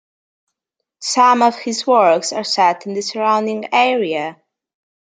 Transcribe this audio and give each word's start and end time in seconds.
Some 0.97 1.43
of 1.43 1.59
his 1.59 1.85
works 1.85 2.33
are 2.33 2.43
set 2.43 2.87
in 2.87 2.95
the 2.95 3.01
surrounding 3.03 3.71
area. 3.71 4.41